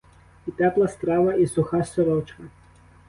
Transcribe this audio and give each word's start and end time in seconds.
І 0.47 0.51
тепла 0.51 0.87
страва 0.87 1.33
і 1.33 1.47
суха 1.47 1.83
сорочка! 1.83 2.43